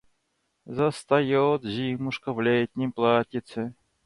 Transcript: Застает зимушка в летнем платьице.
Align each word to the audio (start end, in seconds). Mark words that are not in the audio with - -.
Застает 0.65 1.61
зимушка 1.63 2.33
в 2.33 2.41
летнем 2.41 2.91
платьице. 2.91 3.75